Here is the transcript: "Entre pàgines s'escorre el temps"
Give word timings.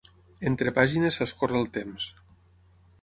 "Entre 0.51 0.71
pàgines 0.77 1.19
s'escorre 1.21 1.61
el 1.61 1.69
temps" 1.79 2.09